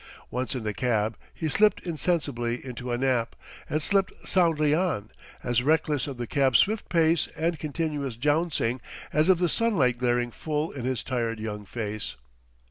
Once 0.31 0.55
in 0.55 0.63
the 0.63 0.73
cab 0.73 1.15
he 1.31 1.47
slipped 1.47 1.85
insensibly 1.85 2.65
into 2.65 2.91
a 2.91 2.97
nap, 2.97 3.35
and 3.69 3.83
slept 3.83 4.11
soundly 4.27 4.73
on, 4.73 5.11
as 5.43 5.61
reckless 5.61 6.07
of 6.07 6.17
the 6.17 6.25
cab's 6.25 6.57
swift 6.57 6.89
pace 6.89 7.27
and 7.37 7.59
continuous 7.59 8.15
jouncing 8.15 8.81
as 9.13 9.29
of 9.29 9.37
the 9.37 9.47
sunlight 9.47 9.99
glaring 9.99 10.31
full 10.31 10.71
in 10.71 10.85
his 10.85 11.03
tired 11.03 11.39
young 11.39 11.65
face. 11.65 12.15